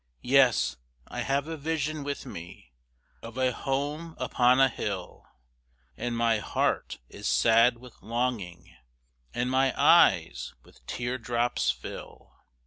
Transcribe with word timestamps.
Yes, 0.23 0.77
I 1.07 1.21
have 1.21 1.47
a 1.47 1.55
vision 1.55 2.03
with 2.03 2.25
me 2.25 2.73
Of 3.21 3.37
a 3.37 3.51
home 3.51 4.15
upon 4.17 4.59
a 4.59 4.67
hill; 4.67 5.27
And 5.95 6.17
my 6.17 6.39
heart 6.39 6.97
is 7.07 7.27
sad 7.27 7.77
with 7.77 8.01
longing 8.01 8.75
And 9.31 9.51
my 9.51 9.79
eyes 9.79 10.55
with 10.63 10.83
tear 10.87 11.19
drops 11.19 11.69
fill. 11.69 12.33